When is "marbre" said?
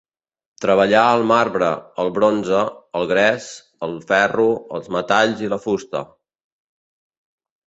1.31-1.67